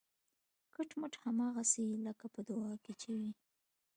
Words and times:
کټ 0.73 0.89
مټ 0.99 1.13
هماغسې 1.23 1.85
لکه 2.05 2.25
په 2.33 2.39
دعا 2.47 2.73
کې 2.83 2.93
چې 3.01 3.09
وي 3.19 3.31